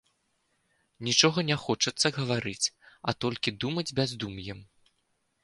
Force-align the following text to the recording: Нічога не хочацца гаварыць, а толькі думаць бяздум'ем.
Нічога 1.07 1.43
не 1.49 1.57
хочацца 1.65 2.07
гаварыць, 2.17 2.71
а 3.07 3.17
толькі 3.27 3.55
думаць 3.67 3.87
бяздум'ем. 4.01 4.59